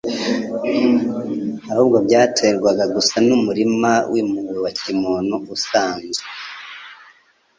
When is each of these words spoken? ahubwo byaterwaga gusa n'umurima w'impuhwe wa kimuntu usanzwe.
ahubwo 1.71 1.97
byaterwaga 2.05 2.85
gusa 2.95 3.15
n'umurima 3.27 3.91
w'impuhwe 4.11 4.57
wa 4.63 4.71
kimuntu 4.79 5.35
usanzwe. 5.55 6.23